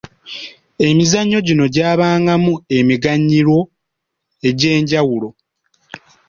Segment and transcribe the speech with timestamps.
[0.87, 3.57] Emizannyo gino gyabangamu emiganyulo
[4.47, 5.29] egy’enjawulo.